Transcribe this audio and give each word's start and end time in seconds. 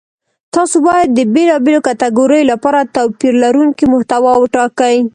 تاسو 0.53 0.75
باید 0.87 1.09
د 1.13 1.19
بېلابېلو 1.33 1.85
کتګوریو 1.87 2.49
لپاره 2.51 2.89
توپیر 2.95 3.33
لرونکې 3.43 3.85
محتوا 3.93 4.31
وټاکئ. 4.37 4.97